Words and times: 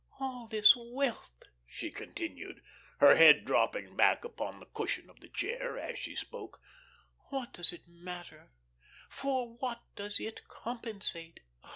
"All 0.19 0.47
this 0.47 0.73
wealth," 0.75 1.43
she 1.67 1.91
continued, 1.91 2.63
her 3.01 3.17
head 3.17 3.45
dropping 3.45 3.95
back 3.95 4.25
upon 4.25 4.59
the 4.59 4.65
cushion 4.65 5.11
of 5.11 5.19
the 5.19 5.29
chair 5.29 5.77
as 5.77 5.99
she 5.99 6.15
spoke, 6.15 6.59
"what 7.29 7.53
does 7.53 7.71
it 7.71 7.87
matter; 7.87 8.49
for 9.09 9.47
what 9.59 9.83
does 9.95 10.19
it 10.19 10.47
compensate? 10.47 11.41